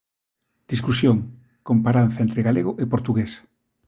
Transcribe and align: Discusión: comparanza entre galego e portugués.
Discusión: 0.71 1.17
comparanza 1.69 2.23
entre 2.25 2.45
galego 2.47 2.71
e 2.83 2.85
portugués. 2.93 3.31